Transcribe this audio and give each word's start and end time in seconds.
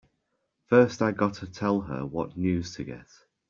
First 0.65 1.03
I 1.03 1.11
gotta 1.11 1.45
tell 1.45 1.81
her 1.81 2.03
what 2.07 2.35
news 2.35 2.73
to 2.73 2.83
get! 2.83 3.05